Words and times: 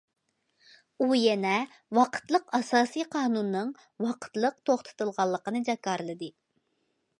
ئۇ 1.03 1.09
يەنە 1.23 1.51
ۋاقىتلىق 1.97 2.47
ئاساسىي 2.59 3.05
قانۇننىڭ 3.17 3.71
ۋاقىتلىق 4.07 4.57
توختىتىلغانلىقىنى 4.71 5.65
جاكارلىدى. 5.71 6.35